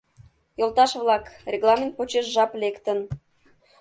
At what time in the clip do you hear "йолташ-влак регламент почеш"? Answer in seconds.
0.59-2.25